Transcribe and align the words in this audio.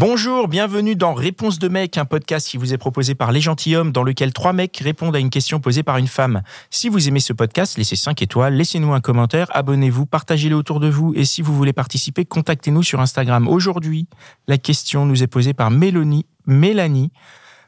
Bonjour, 0.00 0.46
bienvenue 0.46 0.94
dans 0.94 1.12
Réponse 1.12 1.58
de 1.58 1.66
mec, 1.66 1.98
un 1.98 2.04
podcast 2.04 2.46
qui 2.46 2.56
vous 2.56 2.72
est 2.72 2.78
proposé 2.78 3.16
par 3.16 3.32
Les 3.32 3.40
Gentilhommes, 3.40 3.90
dans 3.90 4.04
lequel 4.04 4.32
trois 4.32 4.52
mecs 4.52 4.76
répondent 4.76 5.16
à 5.16 5.18
une 5.18 5.28
question 5.28 5.58
posée 5.58 5.82
par 5.82 5.96
une 5.96 6.06
femme. 6.06 6.42
Si 6.70 6.88
vous 6.88 7.08
aimez 7.08 7.18
ce 7.18 7.32
podcast, 7.32 7.76
laissez 7.76 7.96
5 7.96 8.22
étoiles, 8.22 8.54
laissez-nous 8.54 8.92
un 8.92 9.00
commentaire, 9.00 9.48
abonnez-vous, 9.50 10.06
partagez-le 10.06 10.54
autour 10.54 10.78
de 10.78 10.88
vous, 10.88 11.14
et 11.16 11.24
si 11.24 11.42
vous 11.42 11.52
voulez 11.52 11.72
participer, 11.72 12.24
contactez-nous 12.24 12.84
sur 12.84 13.00
Instagram. 13.00 13.48
Aujourd'hui, 13.48 14.06
la 14.46 14.56
question 14.56 15.04
nous 15.04 15.24
est 15.24 15.26
posée 15.26 15.52
par 15.52 15.72
Mélanie, 15.72 16.26
Mélanie, 16.46 17.10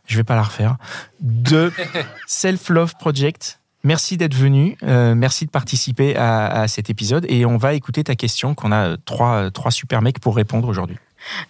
je 0.07 0.17
vais 0.17 0.23
pas 0.23 0.37
la 0.37 0.45
refaire, 0.45 0.77
de 1.19 1.73
Self 2.29 2.69
Love 2.69 2.95
Project. 3.01 3.59
Merci 3.83 4.17
d'être 4.17 4.37
venu, 4.37 4.77
euh, 4.85 5.17
merci 5.17 5.47
de 5.47 5.51
participer 5.51 6.15
à, 6.15 6.47
à, 6.47 6.69
cet 6.69 6.91
épisode, 6.91 7.27
et 7.29 7.45
on 7.45 7.57
va 7.57 7.75
écouter 7.75 8.05
ta 8.05 8.15
question 8.15 8.55
qu'on 8.55 8.71
a 8.71 8.97
trois, 8.99 9.51
trois 9.51 9.73
super 9.73 10.01
mecs 10.01 10.21
pour 10.21 10.37
répondre 10.37 10.69
aujourd'hui. 10.69 10.99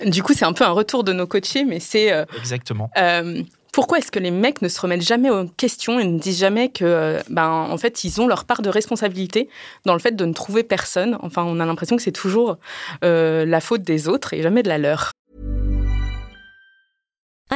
Du 0.05 0.23
coup, 0.23 0.33
c'est 0.35 0.45
un 0.45 0.53
peu 0.53 0.65
un 0.65 0.71
retour 0.71 1.05
de 1.05 1.13
nos 1.13 1.27
coachés, 1.27 1.65
mais 1.65 1.81
c'est. 1.81 2.13
Euh, 2.13 2.25
Exactement. 2.39 2.91
Euh, 2.99 3.43
pourquoi 3.73 3.99
est-ce 3.99 4.11
que 4.11 4.19
les 4.19 4.31
mecs 4.31 4.63
ne 4.63 4.69
se 4.69 4.81
remettent 4.81 5.07
jamais 5.07 5.31
en 5.31 5.47
question 5.47 6.01
et 6.01 6.05
ne 6.05 6.19
disent 6.19 6.41
jamais 6.41 6.71
que, 6.71 6.85
euh, 6.85 7.21
ben, 7.29 7.49
en 7.49 7.79
fait, 7.79 8.05
ils 8.05 8.21
ont 8.21 8.27
leur 8.27 8.45
part 8.45 8.63
de 8.63 8.69
responsabilité 8.69 9.49
dans 9.87 9.93
le 9.93 10.01
fait 10.01 10.17
de 10.17 10.25
ne 10.25 10.33
trouver 10.33 10.65
personne? 10.65 11.19
Enfin, 11.23 11.45
on 11.45 11.61
a 11.61 11.67
l'impression 11.67 11.97
que 11.97 12.03
c'est 12.03 12.11
toujours 12.11 12.59
euh, 13.05 13.45
la 13.47 13.61
faute 13.61 13.83
des 13.83 14.09
autres 14.09 14.35
et 14.35 14.43
jamais 14.43 14.63
de 14.63 14.69
la 14.69 14.79
leur. 14.79 15.13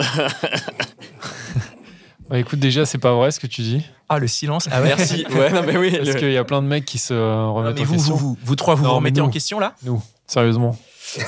bah 2.28 2.38
écoute, 2.38 2.58
déjà, 2.58 2.86
c'est 2.86 2.98
pas 2.98 3.14
vrai 3.14 3.30
ce 3.30 3.40
que 3.40 3.46
tu 3.46 3.62
dis. 3.62 3.84
Ah, 4.08 4.18
le 4.18 4.26
silence. 4.26 4.68
Ah, 4.72 4.80
merci. 4.80 5.24
Ouais, 5.30 5.50
non, 5.50 5.62
mais 5.64 5.76
oui. 5.76 5.92
Parce 5.96 6.08
le... 6.08 6.14
qu'il 6.14 6.32
y 6.32 6.36
a 6.36 6.44
plein 6.44 6.62
de 6.62 6.66
mecs 6.66 6.84
qui 6.84 6.98
se 6.98 7.14
remettent 7.14 7.76
mais 7.76 7.82
en 7.82 7.84
vous, 7.84 7.94
question. 7.94 8.14
Vous, 8.14 8.28
vous, 8.30 8.38
vous 8.42 8.56
trois, 8.56 8.74
vous 8.74 8.82
Non, 8.82 8.90
vous 8.90 8.96
remettez 8.96 9.20
en 9.20 9.30
question 9.30 9.60
là? 9.60 9.74
Nous, 9.82 10.02
sérieusement. 10.26 10.76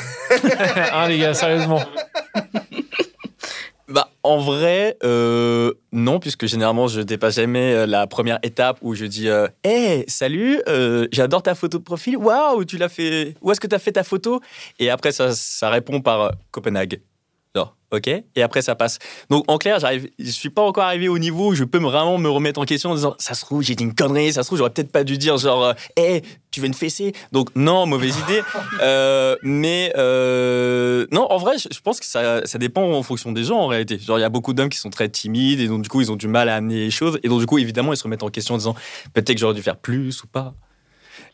hein, 0.93 1.09
les 1.09 1.19
gars, 1.19 1.35
sérieusement. 1.35 1.81
Bah, 3.93 4.09
en 4.23 4.39
vrai, 4.39 4.97
euh, 5.05 5.73
non, 5.93 6.19
puisque 6.19 6.47
généralement, 6.47 6.89
je 6.89 7.03
dépasse 7.03 7.37
jamais 7.37 7.75
euh, 7.75 7.87
la 7.87 8.07
première 8.07 8.39
étape 8.43 8.79
où 8.81 8.95
je 8.95 9.05
dis 9.05 9.29
euh, 9.29 9.49
Hey, 9.65 10.05
salut, 10.09 10.63
euh, 10.67 11.07
j'adore 11.13 11.43
ta 11.43 11.55
photo 11.55 11.77
de 11.77 11.83
profil. 11.83 12.17
Waouh, 12.17 12.65
tu 12.65 12.79
l'as 12.79 12.89
fait. 12.89 13.35
Où 13.43 13.53
est-ce 13.53 13.61
que 13.61 13.67
tu 13.67 13.75
as 13.75 13.79
fait 13.79 13.93
ta 13.93 14.03
photo? 14.03 14.41
Et 14.79 14.89
après, 14.89 15.13
ça, 15.13 15.35
ça 15.35 15.69
répond 15.69 16.01
par 16.01 16.33
Copenhague. 16.53 17.01
Ok. 17.93 18.09
Et 18.09 18.43
après, 18.43 18.63
ça 18.63 18.75
passe. 18.75 18.99
Donc, 19.29 19.45
en 19.49 19.59
clair, 19.59 19.79
j'arrive, 19.79 20.09
je 20.19 20.31
suis 20.31 20.49
pas 20.49 20.63
encore 20.63 20.85
arrivé 20.85 21.09
au 21.09 21.19
niveau 21.19 21.49
où 21.51 21.55
je 21.55 21.65
peux 21.65 21.79
me- 21.79 21.85
vraiment 21.89 22.17
me 22.17 22.31
remettre 22.31 22.59
en 22.59 22.65
question 22.65 22.91
en 22.91 22.95
disant 22.95 23.15
Ça 23.19 23.35
se 23.35 23.43
trouve, 23.45 23.63
j'ai 23.63 23.75
dit 23.75 23.85
une 23.85 23.95
connerie, 23.95 24.33
ça 24.33 24.43
se 24.43 24.49
trouve, 24.49 24.57
j'aurais 24.59 24.71
peut-être 24.71 24.91
pas 24.91 25.05
dû 25.05 25.19
dire 25.19 25.37
genre 25.37 25.63
euh, 25.63 25.73
Hey, 25.97 26.23
tu 26.51 26.61
veux 26.61 26.67
une 26.67 26.75
fessée? 26.75 27.13
Donc, 27.33 27.51
non, 27.55 27.85
mauvaise 27.87 28.17
idée. 28.19 28.41
Euh, 28.81 29.37
mais 29.43 29.93
euh, 29.97 31.07
non, 31.13 31.31
en 31.31 31.37
vrai, 31.37 31.57
je, 31.59 31.69
je 31.73 31.81
pense 31.81 32.01
que 32.01 32.07
ça, 32.07 32.45
ça 32.47 32.59
dépend 32.59 32.83
en 32.93 33.03
fonction 33.03 33.31
des 33.31 33.45
gens 33.45 33.59
en 33.59 33.67
réalité. 33.67 33.99
Genre, 33.99 34.19
il 34.19 34.23
y 34.23 34.25
a 34.25 34.29
beaucoup 34.31 34.55
d'hommes 34.55 34.71
qui 34.71 34.79
sont 34.79 34.91
très 34.91 35.09
timides 35.09 35.61
et 35.61 35.69
donc, 35.69 35.83
du 35.83 35.89
coup, 35.89 36.01
ils 36.01 36.11
ont 36.11 36.17
du 36.17 36.27
mal 36.29 36.49
à 36.49 36.57
amener 36.57 36.77
les 36.77 36.91
choses. 36.91 37.19
Et 37.23 37.29
donc, 37.29 37.41
du 37.41 37.47
coup, 37.47 37.59
évidemment, 37.59 37.93
ils 37.93 37.97
se 37.97 38.03
remettent 38.05 38.23
en 38.23 38.31
question 38.31 38.55
en 38.55 38.59
disant 38.59 38.75
Peut-être 39.13 39.35
que 39.35 39.39
j'aurais 39.39 39.55
dû 39.55 39.63
faire 39.63 39.77
plus 39.77 40.23
ou 40.25 40.27
pas. 40.27 40.55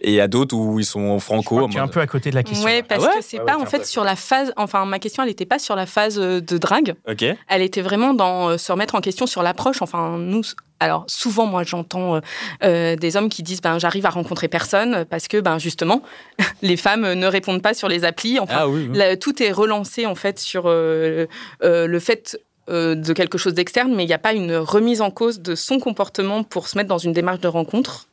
Et 0.00 0.11
il 0.11 0.15
y 0.15 0.21
a 0.21 0.28
d'autres 0.28 0.56
où 0.56 0.78
ils 0.78 0.84
sont 0.84 1.19
franco. 1.21 1.66
Tu 1.69 1.77
es 1.77 1.81
un 1.81 1.89
peu 1.89 2.00
à 2.00 2.06
côté 2.06 2.31
de 2.31 2.34
la 2.34 2.43
question. 2.43 2.65
Ouais, 2.65 2.83
parce 2.83 3.05
Ah 3.05 3.09
ouais 3.09 3.19
que 3.19 3.25
c'est 3.25 3.39
Ah 3.39 3.41
ouais, 3.41 3.47
pas 3.47 3.59
en 3.59 3.66
fait 3.66 3.84
sur 3.87 4.05
la 4.05 4.16
phase. 4.16 4.53
Enfin, 4.56 4.84
ma 4.84 4.99
question, 4.99 5.22
elle 5.22 5.28
n'était 5.28 5.47
pas 5.47 5.59
sur 5.59 5.77
la 5.77 5.87
phase 5.87 6.19
euh, 6.19 6.41
de 6.41 6.59
drague. 6.59 6.94
Ok. 7.09 7.25
Elle 7.49 7.62
était 7.62 7.83
vraiment 7.83 8.15
dans 8.15 8.50
euh, 8.50 8.59
se 8.59 8.71
remettre 8.72 8.94
en 8.94 9.00
question 9.00 9.27
sur 9.27 9.43
l'approche. 9.43 9.83
Enfin, 9.83 10.17
nous, 10.19 10.43
alors 10.81 11.05
souvent, 11.09 11.47
moi, 11.47 11.62
j'entends 11.65 12.17
euh, 12.17 12.21
euh, 12.65 12.97
des 12.97 13.17
hommes 13.17 13.28
qui 13.28 13.43
disent, 13.43 13.61
ben, 13.61 13.78
j'arrive 13.78 14.06
à 14.06 14.11
rencontrer 14.11 14.49
personne 14.49 15.05
parce 15.05 15.27
que, 15.28 15.38
ben, 15.41 15.59
justement, 15.59 16.03
les 16.62 16.77
femmes 16.77 17.12
ne 17.15 17.27
répondent 17.27 17.62
pas 17.62 17.75
sur 17.75 17.88
les 17.88 18.05
applis. 18.05 18.38
Enfin, 18.38 18.55
Ah 18.61 18.69
oui. 18.69 18.88
oui. 18.91 18.97
la- 18.99 19.17
tout 19.17 19.43
est 19.43 19.50
relancé 19.53 20.06
en 20.06 20.15
fait 20.15 20.38
sur 20.38 20.65
euh, 20.67 21.27
euh, 21.62 21.87
le 21.87 21.99
fait 22.00 22.38
euh, 22.69 22.94
de 22.94 23.12
quelque 23.15 23.38
chose 23.38 23.55
d'externe, 23.55 23.94
mais 23.94 24.05
il 24.05 24.09
n'y 24.09 24.12
a 24.12 24.19
pas 24.19 24.34
une 24.34 24.55
remise 24.56 25.00
en 25.00 25.11
cause 25.11 25.41
de 25.41 25.55
son 25.55 25.78
comportement 25.81 26.43
pour 26.44 26.69
se 26.69 26.77
mettre 26.77 26.88
dans 26.88 26.99
une 26.99 27.12
démarche 27.15 27.41
de 27.41 27.49
rencontre. 27.49 28.08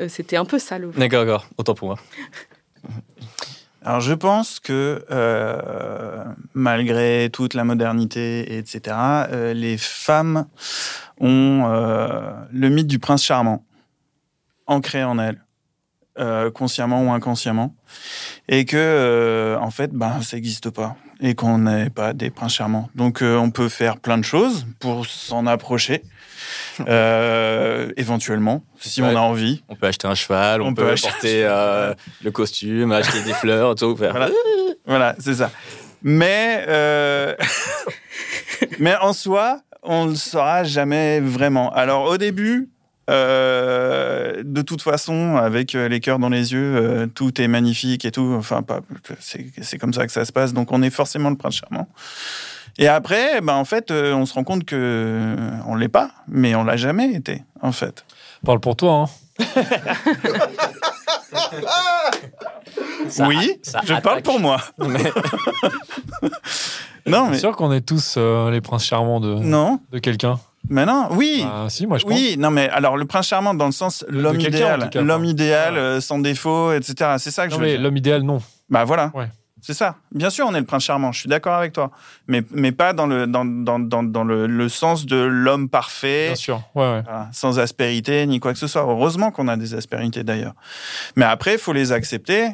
Euh, 0.00 0.08
C'était 0.08 0.36
un 0.36 0.44
peu 0.44 0.58
ça 0.58 0.78
le. 0.78 0.90
D'accord, 0.90 1.24
d'accord. 1.24 1.46
Autant 1.56 1.74
pour 1.74 1.88
moi. 1.88 1.98
Alors 3.84 4.00
je 4.00 4.12
pense 4.12 4.60
que 4.60 5.04
euh, 5.10 6.24
malgré 6.52 7.30
toute 7.32 7.54
la 7.54 7.64
modernité, 7.64 8.58
etc., 8.58 8.96
euh, 8.96 9.54
les 9.54 9.78
femmes 9.78 10.46
ont 11.20 11.62
euh, 11.66 12.32
le 12.52 12.68
mythe 12.68 12.88
du 12.88 12.98
prince 12.98 13.22
charmant 13.22 13.64
ancré 14.66 15.02
en 15.02 15.18
elles, 15.18 15.42
euh, 16.18 16.50
consciemment 16.50 17.02
ou 17.02 17.10
inconsciemment, 17.12 17.74
et 18.48 18.66
que 18.66 18.76
euh, 18.76 19.58
en 19.58 19.70
fait, 19.70 19.92
ben, 19.92 20.20
ça 20.20 20.36
n'existe 20.36 20.70
pas 20.70 20.96
et 21.20 21.34
qu'on 21.34 21.58
n'est 21.58 21.90
pas 21.90 22.12
des 22.12 22.30
princes 22.30 22.54
charmants. 22.54 22.90
Donc 22.94 23.22
euh, 23.22 23.36
on 23.36 23.50
peut 23.50 23.68
faire 23.68 23.98
plein 23.98 24.18
de 24.18 24.24
choses 24.24 24.66
pour 24.78 25.06
s'en 25.06 25.46
approcher, 25.46 26.02
euh, 26.88 27.88
éventuellement, 27.96 28.64
si 28.78 29.02
Ouais. 29.02 29.08
on 29.12 29.16
a 29.16 29.20
envie. 29.20 29.62
On 29.68 29.74
peut 29.76 29.86
acheter 29.86 30.06
un 30.06 30.14
cheval, 30.14 30.62
on, 30.62 30.68
On 30.68 30.74
peut, 30.74 30.84
peut 30.84 30.90
acheter 30.90 31.08
porter 31.10 31.44
euh, 31.44 31.94
le 32.22 32.30
costume, 32.30 32.92
acheter 32.92 33.22
des 33.22 33.32
fleurs, 33.34 33.74
tout. 33.74 33.96
Faire. 33.96 34.12
Voilà, 34.12 34.28
voilà 34.86 35.16
c'est 35.18 35.34
ça. 35.34 35.50
Mais, 36.02 36.64
euh, 36.68 37.34
mais 38.78 38.94
en 39.00 39.12
soi, 39.12 39.60
on 39.82 40.04
ne 40.06 40.10
le 40.10 40.16
saura 40.16 40.64
jamais 40.64 41.20
vraiment. 41.20 41.72
Alors 41.72 42.04
au 42.04 42.16
début, 42.18 42.68
euh, 43.10 44.42
de 44.44 44.62
toute 44.62 44.82
façon, 44.82 45.36
avec 45.36 45.72
les 45.72 46.00
cœurs 46.00 46.18
dans 46.18 46.28
les 46.28 46.52
yeux, 46.52 46.76
euh, 46.76 47.06
tout 47.06 47.40
est 47.40 47.48
magnifique 47.48 48.04
et 48.04 48.10
tout. 48.10 48.34
Enfin, 48.38 48.62
c'est 49.18 49.78
comme 49.78 49.92
ça 49.94 50.06
que 50.06 50.12
ça 50.12 50.24
se 50.24 50.32
passe. 50.32 50.52
Donc 50.52 50.72
on 50.72 50.82
est 50.82 50.90
forcément 50.90 51.30
le 51.30 51.36
prince 51.36 51.56
charmant. 51.56 51.88
Et 52.78 52.86
après, 52.88 53.40
ben, 53.40 53.54
en 53.54 53.64
fait, 53.64 53.90
euh, 53.90 54.12
on 54.14 54.24
se 54.24 54.34
rend 54.34 54.44
compte 54.44 54.64
que 54.64 54.76
euh, 54.78 55.50
on 55.66 55.74
l'est 55.74 55.88
pas, 55.88 56.10
mais 56.28 56.54
on 56.54 56.62
l'a 56.64 56.76
jamais 56.76 57.12
été, 57.12 57.42
en 57.60 57.72
fait. 57.72 58.04
Parle 58.44 58.60
pour 58.60 58.76
toi, 58.76 58.92
hein. 59.38 59.44
oui, 63.20 63.58
ça 63.62 63.80
je 63.84 63.94
parle 63.94 64.22
pour 64.22 64.38
moi. 64.40 64.58
Mais- 64.78 64.98
Non, 67.06 67.24
C'est 67.26 67.30
mais 67.30 67.38
sûr 67.38 67.56
qu'on 67.56 67.72
est 67.72 67.80
tous 67.80 68.16
euh, 68.18 68.50
les 68.50 68.60
princes 68.60 68.84
charmants 68.84 69.18
de, 69.18 69.32
non, 69.34 69.80
de 69.92 69.98
quelqu'un. 69.98 70.38
mais 70.68 70.84
non, 70.84 71.08
oui. 71.12 71.42
Bah, 71.42 71.64
si, 71.70 71.86
moi 71.86 71.96
je 71.96 72.04
pense. 72.04 72.12
Oui, 72.12 72.36
non, 72.38 72.50
mais 72.50 72.68
alors 72.68 72.98
le 72.98 73.06
prince 73.06 73.28
charmant 73.28 73.54
dans 73.54 73.64
le 73.64 73.72
sens 73.72 74.04
l'homme 74.10 74.38
idéal, 74.38 74.90
l'homme 74.94 75.24
idéal 75.24 75.72
Ouais. 75.74 75.80
euh, 75.80 76.00
sans 76.02 76.18
défaut, 76.18 76.70
etc. 76.72 77.14
C'est 77.18 77.30
ça 77.30 77.46
que 77.46 77.52
Non, 77.52 77.56
je 77.56 77.60
veux 77.62 77.66
mais 77.66 77.72
dire. 77.72 77.80
l'homme 77.82 77.96
idéal, 77.96 78.22
non. 78.22 78.42
Bah 78.68 78.84
voilà, 78.84 79.10
Ouais. 79.14 79.28
C'est 79.60 79.74
ça. 79.74 79.96
Bien 80.12 80.30
sûr, 80.30 80.46
on 80.48 80.54
est 80.54 80.60
le 80.60 80.66
prince 80.66 80.84
charmant. 80.84 81.12
Je 81.12 81.20
suis 81.20 81.28
d'accord 81.28 81.54
avec 81.54 81.72
toi, 81.72 81.90
mais 82.26 82.42
mais 82.50 82.72
pas 82.72 82.92
dans 82.92 83.06
le 83.06 83.26
dans 83.26 83.44
dans 83.44 83.78
dans, 83.78 84.02
dans 84.02 84.24
le, 84.24 84.46
le 84.46 84.68
sens 84.68 85.06
de 85.06 85.16
l'homme 85.16 85.68
parfait. 85.68 86.26
Bien 86.28 86.34
sûr. 86.36 86.62
Ouais, 86.74 86.82
ouais. 86.82 87.02
Voilà, 87.02 87.28
sans 87.32 87.58
aspérité 87.58 88.26
ni 88.26 88.40
quoi 88.40 88.52
que 88.52 88.58
ce 88.58 88.66
soit. 88.66 88.82
Heureusement 88.82 89.30
qu'on 89.30 89.48
a 89.48 89.56
des 89.56 89.74
aspérités 89.74 90.22
d'ailleurs. 90.24 90.54
Mais 91.16 91.24
après, 91.24 91.54
il 91.54 91.58
faut 91.58 91.72
les 91.72 91.92
accepter 91.92 92.50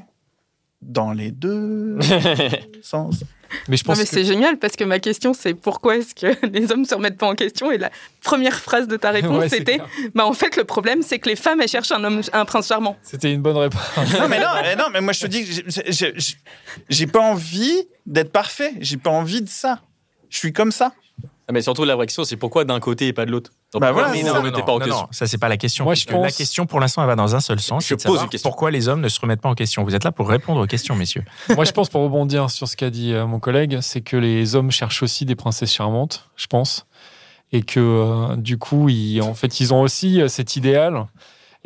dans 0.85 1.13
les 1.13 1.31
deux 1.31 1.99
sens. 2.83 3.25
Mais 3.69 3.77
je 3.77 3.85
Non, 3.85 3.89
pense 3.89 3.99
mais 3.99 4.05
que... 4.05 4.11
c'est 4.11 4.25
génial 4.25 4.59
parce 4.59 4.75
que 4.75 4.83
ma 4.85 4.99
question 4.99 5.33
c'est 5.33 5.55
pourquoi 5.55 5.97
est-ce 5.99 6.15
que 6.15 6.47
les 6.53 6.73
hommes 6.73 6.85
se 6.85 6.95
remettent 6.95 7.19
pas 7.19 7.29
en 7.29 7.35
question? 7.35 7.71
Et 7.71 7.79
la 7.79 7.91
première 8.23 8.59
phrase 8.59 8.89
de 8.89 8.97
ta 8.97 9.11
réponse 9.11 9.39
Ouais, 9.39 9.49
c'était 9.49 9.81
bah 10.15 10.27
en 10.27 10.33
fait 10.33 10.57
le 10.57 10.65
problème 10.65 11.03
c'est 11.03 11.19
que 11.21 11.29
les 11.29 11.37
femmes 11.37 11.61
elles 11.61 11.69
cherchent 11.69 11.93
un 11.93 12.03
homme 12.03 12.21
un 12.33 12.45
prince 12.45 12.67
charmant. 12.69 12.97
c'était 13.03 13.33
une 13.33 13.43
bonne 13.43 13.57
réponse. 13.57 13.81
non, 14.19 14.29
mais 14.29 14.41
non, 14.41 14.47
mais 14.63 14.77
non, 14.77 14.85
mais 14.93 15.01
moi 15.01 15.13
je 15.13 15.21
te 15.21 15.27
dis 15.29 15.45
que 15.45 15.53
j'ai- 15.53 15.65
j'ai- 15.93 16.13
j'ai- 16.17 16.37
j'ai 16.89 17.07
pas 17.07 17.21
envie 17.21 17.87
d'être 18.07 18.33
parfait. 18.33 18.73
J'ai 18.81 18.97
pas 18.97 19.11
envie 19.11 19.43
de 19.43 19.49
ça. 19.49 19.81
Je 20.31 20.39
suis 20.39 20.53
comme 20.53 20.73
ça. 20.73 20.93
Ah, 21.47 21.53
mais 21.53 21.63
surtout, 21.63 21.85
la 21.85 21.95
vraie 21.95 22.07
question, 22.07 22.25
c'est 22.25 22.37
pourquoi 22.37 22.65
d'un 22.65 22.81
côté 22.81 23.07
et 23.09 23.13
pas 23.13 23.25
de 23.27 23.31
l'autre? 23.31 23.53
Donc, 23.75 23.81
Bah 23.83 23.91
voilà, 23.93 24.09
remettez 24.09 24.63
pas 24.63 24.71
en 24.73 24.79
non, 24.79 24.85
question 24.85 25.01
non, 25.03 25.09
ça 25.11 25.27
c'est 25.27 25.37
pas 25.37 25.49
la 25.49 25.57
question. 25.57 25.85
Moi, 25.85 25.95
je 25.95 26.05
puisque 26.05 26.13
La 26.17 26.29
pense- 26.29 26.37
question 26.37 26.65
pour 26.65 26.79
l'instant 26.79 27.03
elle 27.03 27.09
va 27.09 27.17
dans 27.17 27.35
un 27.35 27.41
seul 27.41 27.59
sens. 27.61 27.85
Je 27.87 27.97
pose 27.97 28.23
une 28.23 28.29
question. 28.29 28.49
Pourquoi 28.49 28.71
les 28.71 28.87
hommes 28.89 29.01
ne 29.01 29.09
se 29.09 29.21
remettent 29.21 29.41
pas 29.41 29.49
en 29.49 29.55
question 29.57 29.83
Vous 29.83 29.97
êtes 29.97 30.05
là 30.05 30.13
pour 30.13 30.29
répondre 30.29 30.61
aux 30.63 30.67
questions, 30.67 30.95
messieurs. 30.95 31.25
Moi, 31.57 31.65
je 31.65 31.73
pense, 31.73 31.89
pour 31.89 32.03
rebondir 32.03 32.51
sur 32.51 32.69
ce 32.69 32.77
qu'a 32.77 32.91
dit 32.91 33.13
euh, 33.13 33.27
mon 33.27 33.41
collègue, 33.41 33.79
c'est 33.81 34.01
que 34.01 34.17
les 34.17 34.55
hommes 34.55 34.71
cherchent 34.71 35.03
aussi 35.03 35.25
des 35.25 35.35
princesses 35.35 35.73
charmantes, 35.73 36.31
je 36.37 36.47
pense. 36.47 36.87
Et 37.53 37.63
que, 37.63 37.81
euh, 37.81 38.37
du 38.37 38.59
coup, 38.59 38.89
ils, 38.89 39.21
en 39.23 39.35
fait, 39.35 39.59
ils 39.59 39.75
ont 39.75 39.81
aussi 39.83 40.21
euh, 40.23 40.29
cet 40.29 40.55
idéal. 40.57 41.07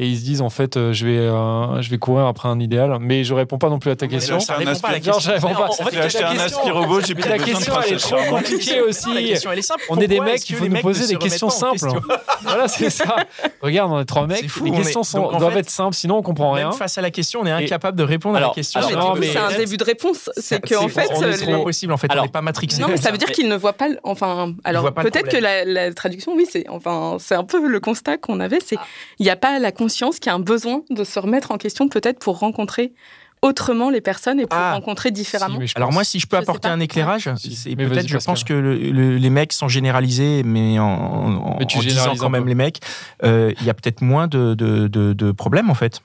Et 0.01 0.07
ils 0.07 0.17
se 0.19 0.25
disent 0.25 0.43
en 0.43 0.51
fait 0.51 0.77
euh, 0.77 0.93
je 0.93 1.07
vais 1.07 1.19
euh, 1.19 1.83
je 1.83 1.91
vais 1.91 1.99
courir 1.99 2.27
après 2.27 2.49
un 2.49 2.61
idéal 2.61 2.97
mais 3.01 3.25
je 3.25 3.35
réponds 3.35 3.59
pas 3.59 3.69
non 3.69 3.79
plus 3.81 3.91
à 3.91 3.97
ta 3.97 4.07
question 4.07 4.39
ça 4.39 4.47
Ça 4.47 4.55
répond 4.55 4.79
pas 4.79 4.89
à 4.89 4.93
la 4.93 4.99
Non, 4.99 5.03
je 5.05 5.11
question. 5.11 5.33
réponds 5.33 5.55
pas. 5.55 5.69
En 5.69 5.73
fait, 5.73 5.91
J'ai 5.93 6.01
acheté 6.01 6.21
la 6.23 6.31
un 6.31 6.35
question- 6.37 6.59
aspirobot, 6.61 7.01
j'ai 7.01 7.15
Mais 7.15 7.21
plus 7.21 7.31
la 7.31 7.39
question 7.39 7.75
elle 7.87 7.93
est 7.95 7.97
trop 7.97 8.17
compliquée 8.31 8.81
aussi 8.83 9.13
La 9.15 9.23
question, 9.23 9.53
elle 9.53 9.59
est 9.59 9.63
simple. 9.63 9.83
on 9.89 9.99
est 10.01 10.07
des 10.07 10.21
mecs 10.21 10.45
que 10.45 10.55
faut 10.55 10.67
nous 10.67 10.81
poser 10.81 11.07
des 11.09 11.17
questions 11.19 11.49
en 11.49 11.51
simples 11.51 11.73
question 11.81 12.01
voilà 12.43 12.69
c'est 12.69 12.91
ça 12.91 13.17
regarde 13.61 13.91
on 13.93 14.01
est 14.01 14.05
trois 14.05 14.27
mecs 14.27 14.49
fou, 14.49 14.65
les 14.65 14.71
on 14.71 14.75
est- 14.75 14.77
questions 14.79 15.03
sont, 15.03 15.19
en 15.19 15.39
doivent 15.39 15.53
fait, 15.55 15.59
être 15.61 15.71
simples 15.71 15.97
sinon 15.97 16.19
on 16.19 16.23
comprend 16.23 16.53
rien 16.53 16.71
face 16.73 16.97
à 16.97 17.03
la 17.03 17.11
question, 17.11 17.41
on 17.43 17.47
est 17.47 17.51
incapable 17.51 17.99
de 17.99 18.05
répondre 18.05 18.37
à 18.37 18.41
la 18.41 18.51
question. 18.51 18.81
Mais 19.15 19.21
mais- 19.21 19.33
c'est 19.33 19.39
un 19.39 19.57
début 19.57 19.77
de 19.77 19.85
réponse. 19.85 20.31
C'est 20.37 20.61
qu'en 20.61 20.83
C'est- 20.83 20.89
fait, 20.89 21.09
on 21.13 21.23
est 21.23 21.25
euh, 21.25 21.33
c'est 21.33 21.47
les- 21.47 21.53
pas 21.53 21.59
possible. 21.61 21.93
En 21.93 21.97
fait, 21.97 22.09
on 22.17 22.23
n'est 22.23 22.29
pas 22.29 22.43
matrixé. 22.43 22.81
Non, 22.81 22.89
mais 22.89 22.97
ça 22.97 23.11
veut 23.11 23.19
dire 23.19 23.31
qu'ils 23.33 23.49
ne 23.49 23.57
voient 23.57 23.73
pas. 23.73 23.89
Enfin, 24.05 24.55
alors 24.65 24.93
peut-être 24.95 25.29
que 25.29 25.37
la, 25.37 25.65
la 25.65 25.93
traduction, 25.93 26.35
oui, 26.35 26.47
c'est 26.51 26.69
enfin, 26.69 27.17
c'est 27.19 27.35
un 27.35 27.45
peu 27.45 27.67
le 27.67 27.81
constat 27.81 28.17
qu'on 28.19 28.39
avait. 28.41 28.59
C'est 28.65 28.77
il 29.19 29.25
n'y 29.25 29.31
a 29.31 29.37
pas 29.37 29.59
la 29.59 29.73
conscience 29.89 30.19
qu'il 30.19 30.31
y 30.31 30.33
a 30.33 30.37
un 30.37 30.41
besoin 30.41 30.83
de 30.91 31.03
se 31.05 31.19
remettre 31.19 31.51
en 31.51 31.57
question, 31.59 31.89
peut-être 31.89 32.19
pour 32.19 32.39
rencontrer 32.39 32.93
autrement 33.41 33.89
les 33.89 34.01
personnes 34.01 34.41
et 34.41 34.47
pour 34.47 34.59
Ah. 34.59 34.75
rencontrer 34.75 35.11
différemment. 35.13 35.59
Si, 35.65 35.73
Alors 35.77 35.93
moi, 35.93 36.03
si 36.05 36.19
je 36.19 36.27
peux 36.27 36.37
Je 36.37 36.43
apporter 36.43 36.69
un 36.69 36.81
éclairage, 36.81 37.31
Si. 37.37 37.55
c'est 37.55 37.77
peut-être, 37.77 38.09
je 38.09 38.15
Pascal. 38.15 38.21
pense 38.33 38.45
que 38.45 38.53
le- 38.53 38.77
le- 38.77 39.17
les 39.17 39.31
mecs 39.31 39.53
sont 39.53 39.69
généralisés, 39.69 40.43
mais 40.45 40.79
en, 40.81 40.85
en, 40.87 41.57
Mais 41.59 41.67
tu 41.67 41.79
en 41.79 41.81
disant 41.81 42.17
quand 42.17 42.31
même 42.31 42.47
les 42.49 42.57
mecs, 42.57 42.81
euh, 43.25 43.53
il 43.61 43.67
y 43.67 43.71
a 43.71 43.75
peut-être 43.75 44.03
moins 44.03 44.27
de, 44.27 44.55
de, 44.55 44.89
de- 44.89 45.13
de 45.13 45.33
problèmes 45.33 45.71
en 45.71 45.75
fait. 45.75 46.01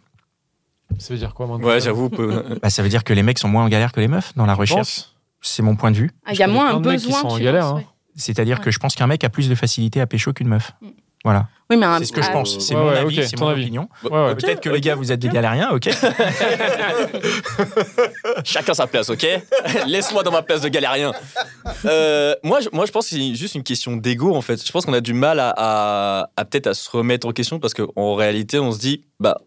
ça 1.00 1.12
veut 1.14 1.20
dire 1.20 1.34
quoi 1.34 1.48
maintenant 1.48 1.68
Ouais, 1.68 1.80
j'avoue. 1.82 2.10
peu- 2.10 2.44
Bah, 2.62 2.70
ça 2.70 2.84
veut 2.84 2.90
dire 2.90 3.04
que 3.04 3.14
les 3.14 3.24
mecs 3.24 3.40
sont 3.40 3.48
moins 3.50 3.66
en 3.66 3.70
galère 3.70 3.92
que 3.92 4.00
les 4.00 4.08
meufs 4.08 4.34
dans 4.36 4.46
la 4.46 4.54
recherche. 4.54 5.06
C'est 5.42 5.64
mon 5.64 5.76
point 5.76 5.90
de 5.92 5.98
vue. 5.98 6.12
Ah, 6.26 6.34
Il 6.34 6.40
y 6.40 6.44
a 6.44 6.48
moins 6.48 6.70
un 6.76 6.76
qui 6.78 6.82
besoin. 6.90 7.20
sont 7.22 7.28
en 7.30 7.38
tu 7.38 7.44
galère, 7.44 7.64
penses, 7.64 7.72
hein. 7.72 7.76
ouais. 7.78 7.86
C'est-à-dire 8.16 8.60
Ouais. 8.60 8.64
que 8.64 8.70
je 8.70 8.78
pense 8.78 8.94
qu'un 8.94 9.08
mec 9.08 9.24
a 9.24 9.30
plus 9.30 9.50
de 9.50 9.56
facilité 9.56 10.00
à 10.02 10.06
pécho 10.06 10.32
qu'une 10.34 10.48
meuf. 10.48 10.72
Voilà. 11.24 11.48
Oui, 11.70 11.78
mais 11.78 11.86
un- 11.86 12.00
C'est 12.00 12.06
ce 12.06 12.12
que 12.12 12.22
je 12.22 12.28
ah, 12.30 12.34
pense. 12.34 12.60
C'est 12.60 12.76
Ouais, 12.76 12.82
mon 12.82 12.90
ouais, 12.90 12.98
avis, 12.98 13.28
c'est 13.28 13.40
mon 13.40 13.48
avis. 13.48 13.64
opinion. 13.64 13.88
Ouais, 14.04 14.10
ouais. 14.12 14.36
Peut-être 14.36 14.60
que 14.60 14.70
les 14.70 14.82
gars, 14.82 14.96
vous 14.96 15.12
êtes 15.12 15.20
des 15.20 15.30
galériens, 15.30 15.70
ok 15.72 15.90
Chacun 18.44 18.74
sa 18.74 18.88
place, 18.88 19.10
ok 19.10 19.26
Laisse-moi 19.88 20.24
dans 20.24 20.32
ma 20.32 20.42
place 20.42 20.62
de 20.62 20.70
galérien. 20.70 21.12
Euh, 21.86 22.36
moi, 22.44 22.60
je, 22.62 22.70
moi, 22.74 22.86
je 22.86 22.92
pense 22.92 23.10
que 23.10 23.16
c'est 23.16 23.36
juste 23.36 23.56
une 23.56 23.64
question 23.64 23.96
d'ego, 23.96 24.36
en 24.36 24.42
fait. 24.42 24.66
Je 24.66 24.72
pense 24.72 24.86
qu'on 24.86 24.94
a 24.94 25.02
du 25.02 25.14
mal 25.14 25.40
à, 25.40 25.54
à- 25.56 26.30
à 26.36 26.46
peut-être 26.46 26.68
à 26.68 26.74
se 26.74 26.90
remettre 26.90 27.28
en 27.28 27.32
question 27.32 27.60
parce 27.60 27.74
qu'en 27.74 28.16
réalité, 28.16 28.60
on 28.60 28.72
se 28.72 28.80
dit, 28.80 29.04
bah, 29.20 29.40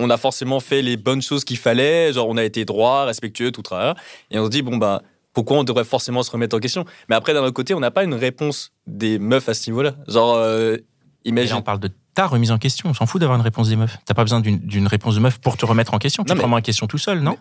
on 0.00 0.10
a 0.10 0.16
forcément 0.16 0.60
fait 0.60 0.82
les 0.82 0.96
bonnes 0.96 1.22
choses 1.22 1.44
qu'il 1.44 1.58
fallait, 1.58 2.12
genre 2.12 2.28
on 2.28 2.36
a 2.36 2.44
été 2.44 2.64
droit, 2.64 3.04
respectueux, 3.04 3.50
tout 3.52 3.62
travers, 3.62 3.94
et 4.30 4.38
on 4.38 4.44
se 4.44 4.50
dit, 4.50 4.62
bon, 4.62 4.76
bah, 4.76 5.02
pourquoi 5.38 5.58
on 5.58 5.62
devrait 5.64 5.84
forcément 5.84 6.24
se 6.24 6.32
remettre 6.32 6.56
en 6.56 6.58
question 6.58 6.84
Mais 7.08 7.14
après, 7.14 7.32
d'un 7.32 7.42
autre 7.42 7.52
côté, 7.54 7.72
on 7.74 7.78
n'a 7.80 7.92
pas 7.92 8.02
une 8.02 8.14
réponse 8.14 8.72
des 8.88 9.20
meufs 9.20 9.48
à 9.48 9.54
ce 9.54 9.70
niveau-là. 9.70 9.94
Genre, 10.08 10.34
euh, 10.34 10.72
là, 10.72 10.78
imagine. 11.24 11.54
on 11.54 11.62
parle 11.62 11.78
de 11.78 11.90
ta 12.12 12.26
remise 12.26 12.50
en 12.50 12.58
question. 12.58 12.88
On 12.90 12.94
s'en 12.94 13.06
fout 13.06 13.20
d'avoir 13.20 13.38
une 13.38 13.44
réponse 13.44 13.68
des 13.68 13.76
meufs. 13.76 13.96
T'as 14.04 14.14
pas 14.14 14.24
besoin 14.24 14.40
d'une- 14.40 14.86
réponse 14.88 15.14
de 15.14 15.20
meuf 15.20 15.38
pour 15.38 15.56
te 15.56 15.64
remettre 15.64 15.94
en 15.94 15.98
question. 15.98 16.24
Tu 16.24 16.30
Non, 16.30 16.34
te 16.34 16.38
mais- 16.38 16.44
remets 16.46 16.56
en 16.56 16.60
question 16.60 16.88
tout 16.88 16.98
seul, 16.98 17.20
non? 17.20 17.36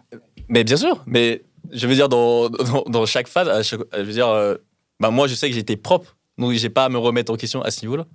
Mais 0.48 0.64
bien 0.64 0.78
sûr, 0.78 1.02
mais 1.08 1.42
je 1.72 1.88
veux 1.88 1.96
dire, 1.96 2.08
dans, 2.08 2.50
dans, 2.50 2.84
dans 2.88 3.06
chaque 3.08 3.28
phase, 3.28 3.50
à 3.50 3.64
chaque- 3.64 3.82
je 3.96 4.02
veux 4.04 4.14
dire, 4.14 4.28
euh, 4.28 4.54
bah, 5.00 5.10
moi, 5.10 5.26
je 5.28 5.34
sais 5.34 5.50
que 5.50 5.56
j'étais 5.56 5.76
propre, 5.76 6.16
donc 6.38 6.52
j'ai 6.54 6.70
pas 6.70 6.86
à 6.86 6.90
me 6.90 7.00
remettre 7.00 7.32
en 7.34 7.36
question 7.36 7.64
à 7.64 7.72
ce 7.72 7.82
niveau-là. 7.82 8.06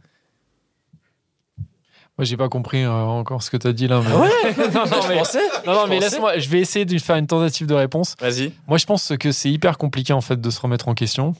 Moi, 2.18 2.26
j'ai 2.26 2.36
pas 2.36 2.50
compris 2.50 2.82
euh, 2.82 2.92
encore 2.92 3.42
ce 3.42 3.50
que 3.50 3.56
tu 3.56 3.66
as 3.66 3.72
dit 3.72 3.88
là. 3.88 4.02
Mais... 4.04 4.10
Ah 4.14 4.62
non, 4.74 4.84
non, 4.84 5.08
mais, 5.08 5.18
pensais 5.18 5.40
non, 5.66 5.72
non, 5.72 5.86
mais 5.88 5.98
laisse-moi, 5.98 6.38
je 6.38 6.48
vais 6.48 6.60
essayer 6.60 6.84
de 6.84 6.98
faire 6.98 7.16
une 7.16 7.26
tentative 7.26 7.66
de 7.66 7.74
réponse. 7.74 8.16
Vas-y. 8.20 8.52
Moi, 8.68 8.76
je 8.76 8.84
pense 8.84 9.12
que 9.18 9.32
c'est 9.32 9.50
hyper 9.50 9.78
compliqué 9.78 10.12
en 10.12 10.20
fait 10.20 10.40
de 10.40 10.50
se 10.50 10.60
remettre 10.60 10.88
en 10.88 10.94
question 10.94 11.34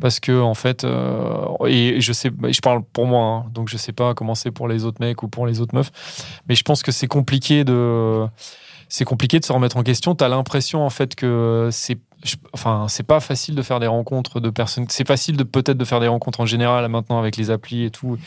parce 0.00 0.20
que 0.20 0.40
en 0.40 0.54
fait, 0.54 0.84
euh, 0.84 1.44
et 1.66 2.00
je 2.00 2.12
sais, 2.12 2.30
bah, 2.30 2.50
je 2.50 2.60
parle 2.60 2.82
pour 2.92 3.06
moi, 3.06 3.24
hein, 3.24 3.50
donc 3.52 3.68
je 3.68 3.76
sais 3.76 3.92
pas 3.92 4.14
comment 4.14 4.34
c'est 4.34 4.50
pour 4.50 4.68
les 4.68 4.84
autres 4.84 5.00
mecs 5.00 5.22
ou 5.22 5.28
pour 5.28 5.46
les 5.46 5.60
autres 5.60 5.74
meufs, 5.74 5.90
mais 6.48 6.54
je 6.54 6.62
pense 6.62 6.82
que 6.82 6.92
c'est 6.92 7.08
compliqué 7.08 7.64
de, 7.64 8.26
c'est 8.88 9.04
compliqué 9.04 9.38
de 9.38 9.44
se 9.44 9.52
remettre 9.52 9.76
en 9.76 9.82
question. 9.82 10.14
T'as 10.14 10.28
l'impression 10.28 10.84
en 10.84 10.90
fait 10.90 11.14
que 11.14 11.68
c'est, 11.70 11.98
enfin, 12.52 12.86
pas 13.06 13.20
facile 13.20 13.54
de 13.54 13.62
faire 13.62 13.80
des 13.80 13.86
rencontres 13.86 14.40
de 14.40 14.50
personnes. 14.50 14.86
C'est 14.88 15.06
facile 15.06 15.36
de 15.36 15.44
peut-être 15.44 15.76
de 15.76 15.84
faire 15.84 16.00
des 16.00 16.08
rencontres 16.08 16.40
en 16.40 16.46
général 16.46 16.88
maintenant 16.88 17.18
avec 17.18 17.36
les 17.36 17.50
applis 17.50 17.84
et 17.84 17.90
tout. 17.90 18.18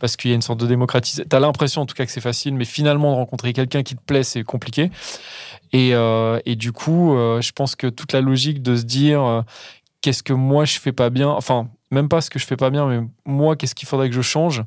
Parce 0.00 0.16
qu'il 0.16 0.30
y 0.30 0.32
a 0.32 0.34
une 0.34 0.42
sorte 0.42 0.58
de 0.58 0.66
démocratisation. 0.66 1.24
T'as 1.28 1.40
l'impression 1.40 1.82
en 1.82 1.86
tout 1.86 1.94
cas 1.94 2.06
que 2.06 2.12
c'est 2.12 2.22
facile, 2.22 2.54
mais 2.54 2.64
finalement 2.64 3.10
de 3.10 3.16
rencontrer 3.16 3.52
quelqu'un 3.52 3.82
qui 3.82 3.94
te 3.94 4.02
plaît, 4.02 4.22
c'est 4.22 4.42
compliqué. 4.42 4.90
Et, 5.72 5.94
euh, 5.94 6.40
et 6.46 6.56
du 6.56 6.72
coup, 6.72 7.14
euh, 7.14 7.40
je 7.40 7.52
pense 7.52 7.76
que 7.76 7.86
toute 7.86 8.12
la 8.12 8.20
logique 8.20 8.62
de 8.62 8.76
se 8.76 8.82
dire 8.82 9.22
euh, 9.22 9.42
qu'est-ce 10.00 10.22
que 10.22 10.32
moi 10.32 10.64
je 10.64 10.80
fais 10.80 10.92
pas 10.92 11.10
bien, 11.10 11.28
enfin, 11.28 11.68
même 11.90 12.08
pas 12.08 12.20
ce 12.20 12.30
que 12.30 12.38
je 12.38 12.46
fais 12.46 12.56
pas 12.56 12.70
bien, 12.70 12.86
mais 12.86 13.06
moi, 13.26 13.56
qu'est-ce 13.56 13.74
qu'il 13.74 13.86
faudrait 13.86 14.08
que 14.08 14.14
je 14.14 14.22
change 14.22 14.64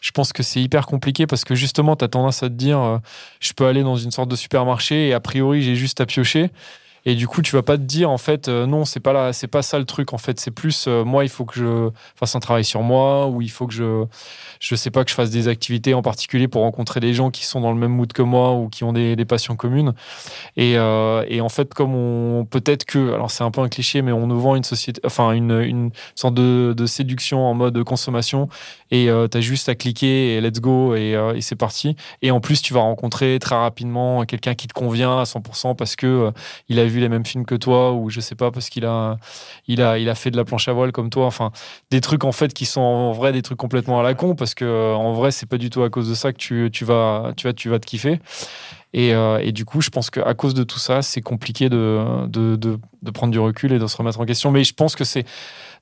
je 0.00 0.10
pense 0.10 0.32
que 0.32 0.42
c'est 0.42 0.60
hyper 0.60 0.86
compliqué 0.86 1.26
parce 1.26 1.44
que 1.44 1.54
justement, 1.54 1.96
tu 1.96 2.04
as 2.04 2.08
tendance 2.08 2.42
à 2.42 2.48
te 2.48 2.54
dire 2.54 2.78
euh, 2.78 2.98
je 3.40 3.52
peux 3.52 3.66
aller 3.66 3.82
dans 3.82 3.96
une 3.96 4.10
sorte 4.10 4.28
de 4.28 4.36
supermarché 4.36 5.08
et 5.08 5.14
a 5.14 5.20
priori, 5.20 5.62
j'ai 5.62 5.76
juste 5.76 6.00
à 6.00 6.06
piocher. 6.06 6.50
Et 7.04 7.14
du 7.14 7.28
coup, 7.28 7.42
tu 7.42 7.54
vas 7.54 7.62
pas 7.62 7.76
te 7.76 7.82
dire 7.82 8.10
en 8.10 8.18
fait 8.18 8.48
euh, 8.48 8.66
non, 8.66 8.84
c'est 8.84 9.00
pas 9.00 9.12
là, 9.12 9.32
c'est 9.32 9.46
pas 9.46 9.62
ça 9.62 9.78
le 9.78 9.84
truc 9.84 10.12
en 10.12 10.18
fait, 10.18 10.40
c'est 10.40 10.50
plus 10.50 10.86
euh, 10.88 11.04
moi, 11.04 11.24
il 11.24 11.30
faut 11.30 11.44
que 11.44 11.54
je 11.58 11.90
fasse 12.16 12.34
un 12.34 12.40
travail 12.40 12.64
sur 12.64 12.82
moi 12.82 13.26
ou 13.26 13.42
il 13.42 13.50
faut 13.50 13.66
que 13.66 13.74
je 13.74 14.04
je 14.60 14.74
sais 14.74 14.90
pas 14.90 15.04
que 15.04 15.10
je 15.10 15.14
fasse 15.14 15.30
des 15.30 15.48
activités 15.48 15.94
en 15.94 16.02
particulier 16.02 16.48
pour 16.48 16.62
rencontrer 16.62 17.00
des 17.00 17.14
gens 17.14 17.30
qui 17.30 17.44
sont 17.44 17.60
dans 17.60 17.72
le 17.72 17.78
même 17.78 17.92
mood 17.92 18.12
que 18.12 18.22
moi 18.22 18.54
ou 18.54 18.68
qui 18.68 18.84
ont 18.84 18.92
des, 18.92 19.16
passions 19.28 19.56
communes. 19.56 19.92
Et, 20.56 20.78
euh, 20.78 21.22
et 21.28 21.42
en 21.42 21.50
fait, 21.50 21.74
comme 21.74 21.94
on 21.94 22.46
peut-être 22.46 22.86
que, 22.86 23.12
alors 23.12 23.30
c'est 23.30 23.44
un 23.44 23.50
peu 23.50 23.60
un 23.60 23.68
cliché, 23.68 24.00
mais 24.00 24.12
on 24.12 24.26
nous 24.26 24.40
vend 24.40 24.56
une 24.56 24.64
société, 24.64 25.00
enfin 25.04 25.32
une, 25.32 25.60
une 25.60 25.90
sorte 26.14 26.34
de, 26.34 26.86
séduction 26.86 27.44
en 27.44 27.52
mode 27.52 27.82
consommation, 27.84 28.48
et 28.90 29.08
tu 29.30 29.38
as 29.38 29.40
juste 29.40 29.68
à 29.68 29.74
cliquer 29.74 30.36
et 30.36 30.40
let's 30.40 30.60
go 30.60 30.94
et, 30.94 31.12
et 31.34 31.40
c'est 31.42 31.56
parti. 31.56 31.94
Et 32.22 32.30
en 32.30 32.40
plus, 32.40 32.62
tu 32.62 32.72
vas 32.72 32.80
rencontrer 32.80 33.38
très 33.38 33.56
rapidement 33.56 34.24
quelqu'un 34.24 34.54
qui 34.54 34.66
te 34.66 34.72
convient 34.72 35.18
à 35.18 35.24
100% 35.24 35.76
parce 35.76 35.94
que 35.94 36.32
il 36.68 36.78
a 36.78 36.86
vu 36.86 36.97
les 37.00 37.08
mêmes 37.08 37.24
films 37.24 37.44
que 37.44 37.54
toi 37.54 37.92
ou 37.92 38.10
je 38.10 38.20
sais 38.20 38.34
pas 38.34 38.50
parce 38.50 38.68
qu'il 38.68 38.84
a, 38.84 39.18
il 39.66 39.82
a, 39.82 39.98
il 39.98 40.08
a 40.08 40.14
fait 40.14 40.30
de 40.30 40.36
la 40.36 40.44
planche 40.44 40.68
à 40.68 40.72
voile 40.72 40.92
comme 40.92 41.10
toi. 41.10 41.26
Enfin, 41.26 41.52
des 41.90 42.00
trucs 42.00 42.24
en 42.24 42.32
fait 42.32 42.52
qui 42.52 42.66
sont 42.66 42.80
en 42.80 43.12
vrai 43.12 43.32
des 43.32 43.42
trucs 43.42 43.58
complètement 43.58 44.00
à 44.00 44.02
la 44.02 44.14
con 44.14 44.34
parce 44.34 44.54
que 44.54 44.64
euh, 44.64 44.94
en 44.94 45.12
vrai, 45.12 45.30
c'est 45.30 45.48
pas 45.48 45.58
du 45.58 45.70
tout 45.70 45.82
à 45.82 45.90
cause 45.90 46.08
de 46.08 46.14
ça 46.14 46.32
que 46.32 46.38
tu, 46.38 46.70
tu 46.72 46.84
vas, 46.84 47.32
tu 47.36 47.46
vas, 47.46 47.52
tu 47.52 47.68
vas 47.68 47.78
te 47.78 47.86
kiffer. 47.86 48.20
Et, 48.94 49.14
euh, 49.14 49.38
et 49.42 49.52
du 49.52 49.64
coup, 49.64 49.80
je 49.80 49.90
pense 49.90 50.08
qu'à 50.10 50.34
cause 50.34 50.54
de 50.54 50.64
tout 50.64 50.78
ça, 50.78 51.02
c'est 51.02 51.20
compliqué 51.20 51.68
de, 51.68 52.26
de, 52.26 52.56
de, 52.56 53.10
prendre 53.10 53.32
du 53.32 53.38
recul 53.38 53.72
et 53.72 53.78
de 53.78 53.86
se 53.86 53.96
remettre 53.96 54.20
en 54.20 54.24
question. 54.24 54.50
Mais 54.50 54.64
je 54.64 54.72
pense 54.72 54.96
que 54.96 55.04
c'est 55.04 55.24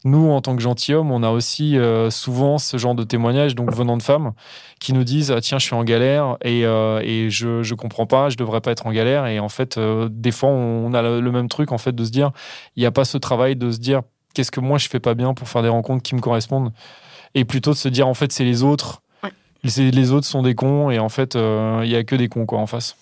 nous, 0.05 0.29
en 0.31 0.41
tant 0.41 0.56
que 0.56 0.62
gentilshommes, 0.62 1.11
on 1.12 1.23
a 1.23 1.31
aussi 1.31 1.79
euh, 1.79 2.11
souvent 2.11 2.58
ce 2.58 2.76
genre 2.76 2.94
de 2.94 3.05
témoignages, 3.05 3.55
donc 3.55 3.73
venant 3.73 3.97
de 3.97 4.03
femmes, 4.03 4.32
qui 4.81 4.93
nous 4.93 5.05
disent 5.05 5.31
ah, 5.31 5.41
Tiens, 5.41 5.58
je 5.58 5.67
suis 5.67 5.75
en 5.75 5.85
galère 5.85 6.37
et, 6.43 6.64
euh, 6.64 7.00
et 7.05 7.31
je 7.31 7.69
ne 7.69 7.76
comprends 7.76 8.06
pas, 8.06 8.29
je 8.29 8.37
devrais 8.37 8.61
pas 8.61 8.73
être 8.73 8.87
en 8.87 8.93
galère. 8.93 9.26
Et 9.26 9.38
en 9.38 9.49
fait, 9.49 9.79
des 9.79 10.32
fois, 10.32 10.49
on 10.49 10.93
a 10.93 11.03
le, 11.03 11.20
le 11.20 11.32
même 11.32 11.49
truc, 11.49 11.70
en 11.72 11.79
fait, 11.79 11.94
de 11.94 12.05
se 12.05 12.10
dire 12.10 12.32
Il 12.75 12.81
n'y 12.81 12.86
a 12.86 12.93
pas 12.93 13.05
ce 13.05 13.19
travail 13.19 13.55
de 13.56 13.70
se 13.70 13.79
dire 13.79 14.03
Qu'est-ce 14.34 14.51
que 14.51 14.60
moi, 14.60 14.79
je 14.79 14.89
fais 14.89 15.01
pas 15.01 15.15
bien 15.15 15.32
pour 15.32 15.48
faire 15.48 15.63
des 15.63 15.69
rencontres 15.69 16.03
qui 16.03 16.15
me 16.15 16.20
correspondent? 16.20 16.72
Et 17.34 17.44
plutôt 17.44 17.70
de 17.70 17.77
se 17.77 17.89
dire 17.89 18.08
En 18.08 18.15
fait, 18.15 18.32
c'est 18.32 18.44
les 18.44 18.63
autres. 18.63 19.03
Les, 19.77 19.91
les 19.91 20.13
autres 20.13 20.27
sont 20.27 20.43
des 20.43 20.55
cons 20.55 20.91
et 20.91 20.99
en 20.99 21.08
fait, 21.08 21.37
euh, 21.37 21.81
il 21.85 21.91
y 21.91 21.96
a 21.96 22.05
que 22.05 22.15
des 22.17 22.29
cons 22.29 22.46
quoi, 22.46 22.58
en 22.58 22.67
face. 22.67 22.96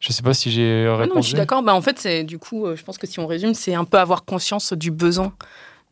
Je 0.00 0.12
sais 0.12 0.22
pas 0.22 0.34
si 0.34 0.50
j'ai 0.50 0.86
Ah 0.88 0.96
répondu. 0.96 1.16
non, 1.16 1.22
je 1.22 1.26
suis 1.28 1.36
d'accord. 1.36 1.62
Bah, 1.62 1.74
en 1.74 1.80
fait, 1.80 1.98
c'est 1.98 2.22
du 2.24 2.38
coup, 2.38 2.66
euh, 2.66 2.76
je 2.76 2.82
pense 2.84 2.98
que 2.98 3.06
si 3.06 3.18
on 3.18 3.26
résume, 3.26 3.54
c'est 3.54 3.74
un 3.74 3.84
peu 3.84 3.98
avoir 3.98 4.24
conscience 4.24 4.72
du 4.74 4.90
besoin 4.90 5.32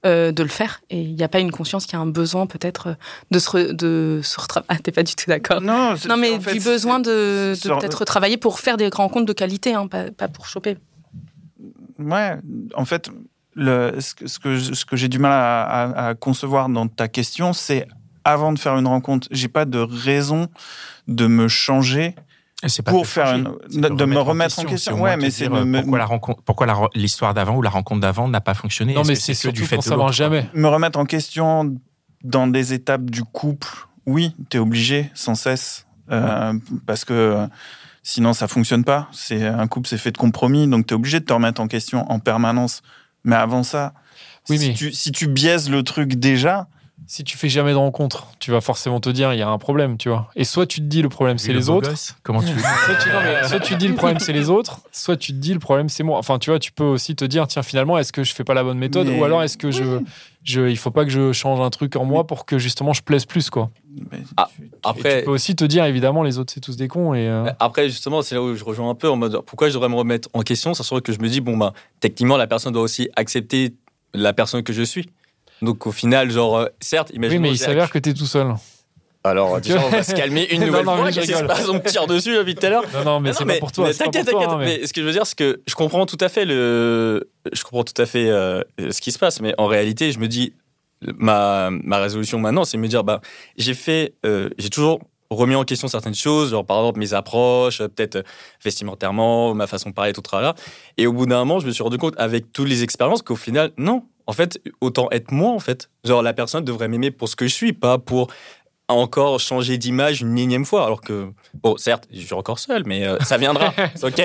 euh, 0.05 0.31
de 0.31 0.43
le 0.43 0.49
faire. 0.51 0.83
Et 0.91 1.01
il 1.01 1.15
n'y 1.15 1.23
a 1.23 1.29
pas 1.29 1.39
une 1.41 1.51
conscience 1.51 1.87
qu'il 1.87 1.95
y 1.95 1.97
a 1.97 2.01
un 2.01 2.07
besoin 2.07 2.47
peut-être 2.47 2.89
euh, 2.89 2.95
de 3.31 3.39
se, 3.39 3.49
re- 3.51 3.73
de 3.73 4.21
se 4.23 4.39
retravailler. 4.41 4.67
Ah, 4.71 4.79
t'es 4.83 4.93
pas 4.93 5.03
du 5.03 5.15
tout 5.15 5.25
d'accord. 5.29 5.63
Non, 5.63 5.95
Non, 6.07 6.17
mais 6.19 6.39
fait, 6.39 6.53
du 6.53 6.61
besoin 6.61 7.01
de, 7.01 7.55
peut-être 7.63 8.05
travailler 8.05 8.37
pour 8.37 8.61
faire 8.61 8.77
des 8.77 8.89
rencontres 8.89 9.25
de 9.27 9.33
qualité, 9.33 9.73
hein, 9.75 9.87
pas, 9.87 10.11
pas 10.11 10.29
pour 10.29 10.47
choper. 10.47 10.77
Ouais, 11.99 12.37
en 12.75 12.85
fait, 12.85 13.11
le, 13.55 13.99
ce 14.01 14.15
que, 14.15 14.27
ce 14.27 14.39
que, 14.39 14.57
je- 14.57 14.75
ce 14.75 14.85
que 14.85 14.97
j'ai 14.97 15.09
du 15.09 15.19
mal 15.19 15.33
à, 15.33 15.63
à- 15.63 16.09
à 16.09 16.15
concevoir 16.15 16.69
dans 16.69 16.89
ta 16.89 17.09
question, 17.09 17.53
c'est 17.53 17.87
avant 18.25 18.53
de 18.53 18.59
faire 18.59 18.77
une 18.77 18.87
rencontre, 18.87 19.29
j'ai 19.31 19.49
pas 19.49 19.65
de 19.65 19.79
raison 19.79 20.49
de 21.09 21.27
me 21.27 21.49
changer 21.49 22.15
pas 22.83 22.91
pour 22.91 23.07
faire 23.07 23.27
changer, 23.27 23.45
une, 23.73 23.81
de, 23.81 24.05
me 24.05 24.19
remettre 24.19 24.59
en 24.59 24.65
question. 24.65 25.01
Ouais, 25.01 25.17
mais 25.17 25.31
c'est 25.31 25.49
me, 25.49 25.81
pourquoi 25.81 25.99
la 25.99 26.07
rencontre, 26.07 26.43
pourquoi 26.43 26.91
l'histoire 26.95 27.35
d'avant 27.35 27.57
ou 27.57 27.63
la 27.63 27.71
rencontre 27.71 28.01
d'avant 28.01 28.29
n'a 28.29 28.41
pas 28.41 28.55
fonctionné? 28.55 28.95
Non, 28.95 29.05
mais 29.05 29.15
c'est 29.15 29.33
que 29.33 29.39
surtout 29.39 29.61
du 29.61 29.67
fait 29.67 29.77
pour 29.77 29.85
de 29.85 29.89
savoir 29.89 30.13
jamais. 30.13 30.49
me 30.55 30.69
remettre 30.69 30.99
en 30.99 31.05
question 31.05 31.75
dans 32.23 32.47
des 32.47 32.73
étapes 32.73 33.11
du 33.11 33.23
couple. 33.23 33.69
Oui, 34.07 34.35
tu 34.51 34.57
es 34.57 34.61
obligé 34.61 35.11
sans 35.15 35.35
cesse 35.35 35.87
euh, 36.11 36.53
parce 36.87 37.05
que 37.05 37.47
sinon 38.03 38.33
ça 38.33 38.49
fonctionne 38.49 38.85
pas. 38.85 39.09
C'est 39.13 39.47
un 39.47 39.67
couple, 39.67 39.89
c'est 39.89 39.99
fait 39.99 40.13
de 40.13 40.19
compromis, 40.19 40.67
donc 40.67 40.87
tu 40.87 40.95
es 40.95 40.97
obligé 40.97 41.21
de 41.21 41.25
te 41.25 41.33
remettre 41.33 41.61
en 41.61 41.69
question 41.69 42.11
en 42.11 42.19
permanence. 42.19 42.83
Mais 43.25 43.37
avant 43.37 43.63
ça, 43.63 43.95
Oui, 44.49 44.59
si, 44.59 44.69
mais- 44.69 44.75
tu, 44.75 44.93
si 44.93 45.13
tu 45.13 45.27
biaises 45.27 45.71
le 45.71 45.83
truc 45.83 46.15
déjà, 46.15 46.69
si 47.07 47.23
tu 47.25 47.37
fais 47.37 47.49
jamais 47.49 47.73
de 47.73 47.77
rencontre, 47.77 48.27
tu 48.39 48.51
vas 48.51 48.61
forcément 48.61 48.99
te 49.01 49.11
dire 49.11 49.33
il 49.33 49.39
y 49.39 49.43
a 49.43 49.49
un 49.49 49.59
problème, 49.59 49.97
tu 49.99 50.09
vois. 50.09 50.29
Et 50.37 50.45
soit 50.45 50.67
tu 50.67 50.81
te 50.81 50.87
dis 50.87 51.03
le 51.03 51.09
problème 51.09 51.39
c'est 51.39 51.53
Le 51.53 51.59
les 51.59 51.69
autres, 51.69 51.91
gosse, 51.91 52.15
Comment 52.23 52.41
tu 52.41 52.47
soit 52.49 52.95
tu, 53.03 53.09
non, 53.11 53.21
mais 53.23 53.49
soit 53.49 53.61
tu 53.61 53.75
te 53.75 53.79
dis 53.79 53.89
le 53.89 53.95
problème 53.95 54.19
c'est 54.19 54.33
les 54.33 54.49
autres, 54.51 54.81
soit 54.93 55.17
tu 55.17 55.33
te 55.33 55.39
dis 55.39 55.53
le 55.53 55.61
problème 55.61 55.89
c'est 55.89 56.03
moi. 56.03 56.19
Enfin, 56.19 56.39
tu 56.39 56.51
vois, 56.51 56.59
tu 56.59 56.73
peux 56.73 56.85
aussi 56.85 57.15
te 57.15 57.25
dire 57.25 57.47
tiens 57.47 57.63
finalement 57.63 57.99
est-ce 57.99 58.13
que 58.13 58.25
je 58.25 58.35
fais 58.35 58.45
pas 58.45 58.55
la 58.55 58.63
bonne 58.65 58.79
méthode 58.79 59.07
Mais- 59.09 59.19
ou 59.21 59.25
alors 59.25 59.43
est-ce 59.43 59.57
que 59.59 59.71
je, 59.71 60.01
je, 60.43 60.69
il 60.69 60.77
faut 60.79 60.91
pas 60.91 61.05
que 61.05 61.11
je 61.11 61.33
change 61.33 61.61
un 61.61 61.71
truc 61.71 61.97
en 61.97 62.05
moi 62.05 62.27
pour 62.27 62.47
que 62.47 62.59
justement 62.59 62.93
je 62.93 63.03
plaise 63.03 63.27
plus 63.27 63.51
quoi. 63.51 63.71
Mais 64.11 64.19
Ah, 64.37 64.49
Et 64.63 64.67
Après, 64.83 65.19
tu 65.21 65.25
peux 65.27 65.31
aussi 65.31 65.55
te 65.55 65.65
dire 65.65 65.85
évidemment 65.85 66.23
les 66.23 66.39
autres 66.39 66.53
c'est 66.55 66.61
tous 66.61 66.77
des 66.77 66.89
cons 66.89 67.15
et 67.15 67.29
euh, 67.29 67.51
Après, 67.61 67.89
justement, 67.89 68.23
c'est 68.23 68.35
là 68.35 68.43
où 68.43 68.55
je 68.57 68.65
rejoins 68.65 68.91
un 68.91 68.95
peu 68.95 69.09
en 69.11 69.17
mode 69.17 69.41
pourquoi 69.47 69.69
je 69.69 69.75
devrais 69.75 69.89
me 69.89 69.95
remettre 69.95 70.29
en 70.33 70.41
question, 70.41 70.75
sachant 70.75 71.01
que 71.01 71.13
je 71.13 71.19
me 71.21 71.29
dis, 71.29 71.41
bon, 71.41 71.57
bah, 71.57 71.73
techniquement, 72.01 72.37
la 72.37 72.47
personne 72.47 72.73
doit 72.73 72.83
aussi 72.83 73.09
accepter 73.17 73.75
la 74.15 74.33
personne 74.33 74.63
que 74.63 74.73
je 74.73 74.83
suis. 74.83 75.09
Donc, 75.65 75.87
au 75.87 75.93
final, 75.93 76.31
genre, 76.31 76.59
euh, 76.59 76.67
certes, 76.81 77.09
oui 77.11 77.17
imaginons. 77.17 77.43
mais 77.43 77.51
il 77.51 77.59
s'avère 77.59 77.91
que 77.91 77.99
t'es 77.99 78.15
tout 78.15 78.27
seul. 78.27 78.55
Alors, 79.27 79.61
déjà, 79.63 79.83
on 79.85 79.89
va 79.89 80.03
se 80.03 80.15
calmer 80.15 80.47
une 80.53 80.61
Non, 80.61 80.67
nouvelle 80.67 80.85
non, 80.85 80.97
fois. 80.97 81.05
mais 81.07 81.13
je 81.13 81.21
Qu'est-ce 81.21 81.33
qui 81.33 81.39
se 81.39 81.45
passe 81.45 81.69
On 81.69 81.75
me 81.75 81.81
tire 81.81 82.07
dessus 82.07 82.37
depuis 82.37 82.55
tout 82.55 82.67
à 82.67 82.71
l'heure. 82.71 82.85
Non 82.93 83.05
non 83.05 83.21
mais 83.21 83.31
Non, 83.31 83.35
c'est 83.39 83.45
non, 83.45 83.55
pas 83.55 83.59
pour 83.59 83.73
toi. 83.73 83.93
T'inquiète, 83.95 84.27
t'inquiète. 84.27 84.49
hein, 84.49 84.57
mais- 84.59 84.79
Mais 84.81 84.87
ce 84.87 84.93
que 84.93 85.01
je 85.01 85.07
veux 85.07 85.13
dire, 85.13 85.27
c'est 85.27 85.37
que 85.39 85.63
je 85.67 85.75
comprends 85.75 86.05
tout 86.07 86.19
à 86.21 86.29
fait 86.29 86.45
le, 86.45 87.31
je 87.53 87.63
comprends 87.65 87.85
tout 87.85 88.01
à 88.01 88.07
fait 88.07 88.29
euh, 88.31 88.61
ce 88.79 89.01
qui 89.01 89.11
se 89.13 89.19
passe. 89.19 89.41
Mais 89.41 89.55
en 89.59 89.67
réalité, 89.67 90.13
je 90.13 90.19
me 90.19 90.29
dis, 90.29 90.53
ma, 91.17 91.71
ma 91.71 91.99
résolution 91.99 92.39
maintenant, 92.39 92.65
c'est 92.65 92.77
de 92.77 92.83
me 92.83 92.89
dire, 92.89 93.03
bah, 93.05 93.21
j'ai 93.57 93.75
fait, 93.75 94.15
euh, 94.27 94.51
j'ai 94.59 94.69
toujours 94.71 95.01
remis 95.31 95.55
en 95.55 95.65
question 95.65 95.89
certaines 95.89 96.15
choses, 96.15 96.51
genre 96.51 96.65
par 96.65 96.79
exemple 96.79 96.99
mes 96.99 97.15
approches, 97.15 97.81
euh, 97.81 97.89
peut-être 97.89 98.17
euh, 98.17 98.23
vestimentairement, 98.63 99.55
ma 99.55 99.67
façon 99.67 99.91
de 99.91 99.95
parler, 99.95 100.13
tout 100.13 100.23
là. 100.33 100.55
Et 100.97 101.07
au 101.07 101.13
bout 101.13 101.27
d'un 101.27 101.39
moment, 101.39 101.61
je 101.61 101.67
me 101.67 101.73
suis 101.73 101.83
rendu 101.83 101.99
compte 101.99 102.15
avec 102.19 102.53
toutes 102.53 102.69
les 102.69 102.83
expériences 102.83 103.23
qu'au 103.23 103.37
final, 103.37 103.73
non. 103.77 104.05
En 104.27 104.33
fait, 104.33 104.59
autant 104.81 105.09
être 105.11 105.33
moi, 105.33 105.51
en 105.51 105.59
fait. 105.59 105.91
Genre, 106.03 106.23
la 106.23 106.33
personne 106.33 106.65
devrait 106.65 106.89
m'aimer 106.89 107.11
pour 107.11 107.29
ce 107.29 107.37
que 107.37 107.47
je 107.47 107.53
suis, 107.53 107.75
pas 107.75 107.99
pour 107.99 108.29
encore 108.89 109.41
changer 109.41 109.79
d'image 109.79 110.23
une 110.23 110.39
énième 110.39 110.65
fois. 110.65 110.85
Alors 110.85 111.01
que, 111.01 111.31
bon, 111.55 111.77
certes, 111.77 112.09
je 112.13 112.21
suis 112.21 112.35
encore 112.35 112.59
seul, 112.59 112.85
mais 112.87 113.07
euh, 113.07 113.19
ça 113.21 113.37
viendra. 113.39 113.75
ok? 114.03 114.23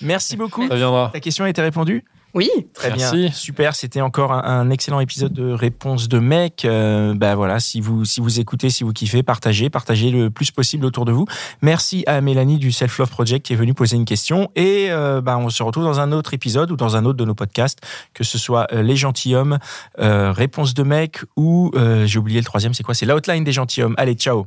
Merci 0.00 0.36
beaucoup. 0.36 0.66
Ça 0.68 0.76
viendra. 0.76 1.10
Ta 1.12 1.20
question 1.20 1.44
a 1.44 1.48
été 1.48 1.62
répondue? 1.62 2.04
Oui, 2.34 2.48
Très 2.74 2.90
Merci. 2.90 3.16
bien, 3.16 3.32
super. 3.32 3.74
C'était 3.74 4.00
encore 4.00 4.32
un, 4.32 4.42
un 4.44 4.70
excellent 4.70 5.00
épisode 5.00 5.32
de 5.32 5.50
réponse 5.52 6.08
de 6.08 6.18
mec. 6.18 6.64
Euh, 6.64 7.14
bah 7.14 7.34
voilà, 7.34 7.60
si 7.60 7.80
vous 7.80 8.04
si 8.04 8.20
vous 8.20 8.40
écoutez, 8.40 8.70
si 8.70 8.84
vous 8.84 8.92
kiffez, 8.92 9.22
partagez, 9.22 9.70
partagez 9.70 10.10
le 10.10 10.30
plus 10.30 10.50
possible 10.50 10.84
autour 10.84 11.04
de 11.04 11.12
vous. 11.12 11.26
Merci 11.62 12.04
à 12.06 12.20
Mélanie 12.20 12.58
du 12.58 12.72
Self 12.72 12.98
Love 12.98 13.10
Project 13.10 13.46
qui 13.46 13.52
est 13.52 13.56
venue 13.56 13.74
poser 13.74 13.96
une 13.96 14.04
question. 14.04 14.50
Et 14.54 14.88
euh, 14.90 15.20
bah, 15.20 15.38
on 15.38 15.50
se 15.50 15.62
retrouve 15.62 15.84
dans 15.84 16.00
un 16.00 16.12
autre 16.12 16.34
épisode 16.34 16.70
ou 16.70 16.76
dans 16.76 16.96
un 16.96 17.04
autre 17.04 17.18
de 17.18 17.24
nos 17.24 17.34
podcasts, 17.34 17.80
que 18.14 18.24
ce 18.24 18.38
soit 18.38 18.66
euh, 18.72 18.82
les 18.82 18.96
gentilshommes, 18.96 19.58
euh, 19.98 20.32
réponse 20.32 20.74
de 20.74 20.82
mec 20.82 21.20
ou 21.36 21.70
euh, 21.74 22.06
j'ai 22.06 22.18
oublié 22.18 22.38
le 22.38 22.44
troisième, 22.44 22.74
c'est 22.74 22.82
quoi? 22.82 22.94
C'est 22.94 23.06
l'outline 23.06 23.44
des 23.44 23.52
gentilshommes. 23.52 23.94
Allez, 23.98 24.14
ciao. 24.14 24.46